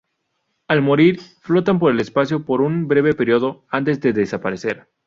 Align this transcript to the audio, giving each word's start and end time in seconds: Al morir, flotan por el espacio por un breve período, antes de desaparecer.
Al 0.67 0.81
morir, 0.81 1.21
flotan 1.41 1.77
por 1.77 1.91
el 1.91 1.99
espacio 1.99 2.43
por 2.43 2.61
un 2.61 2.87
breve 2.87 3.13
período, 3.13 3.65
antes 3.69 4.01
de 4.01 4.13
desaparecer. 4.13 4.87